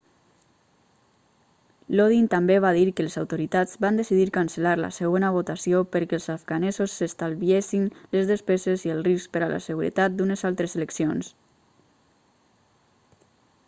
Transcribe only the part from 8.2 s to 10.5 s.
despeses i el risc per a la seguretat d'unes